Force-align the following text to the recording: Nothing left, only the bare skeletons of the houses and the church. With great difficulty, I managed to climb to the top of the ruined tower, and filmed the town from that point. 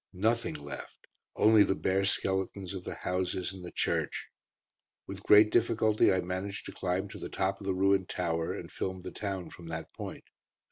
Nothing 0.13 0.55
left, 0.55 1.05
only 1.35 1.63
the 1.63 1.75
bare 1.75 2.05
skeletons 2.05 2.73
of 2.73 2.85
the 2.85 2.95
houses 2.95 3.53
and 3.53 3.63
the 3.63 3.69
church. 3.71 4.29
With 5.05 5.21
great 5.21 5.51
difficulty, 5.51 6.11
I 6.11 6.21
managed 6.21 6.65
to 6.65 6.71
climb 6.71 7.07
to 7.09 7.19
the 7.19 7.29
top 7.29 7.61
of 7.61 7.67
the 7.67 7.75
ruined 7.75 8.09
tower, 8.09 8.51
and 8.51 8.71
filmed 8.71 9.03
the 9.03 9.11
town 9.11 9.51
from 9.51 9.67
that 9.67 9.93
point. 9.93 10.23